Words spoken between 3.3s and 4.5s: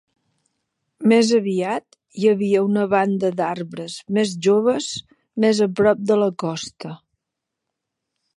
d'arbres més